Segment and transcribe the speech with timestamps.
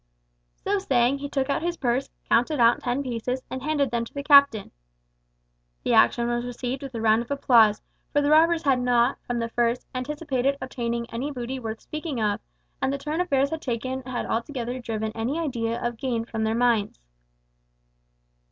[0.55, 4.13] So saying he took out his purse, counted out ten pieces, and handed them to
[4.15, 4.71] the captain.
[5.83, 9.37] The action was received with a round of applause, for the robbers had not, from
[9.37, 12.39] the first, anticipated obtaining any booty worth speaking of,
[12.81, 16.55] and the turn affairs had taken had altogether driven any idea of gain from their
[16.55, 16.99] minds.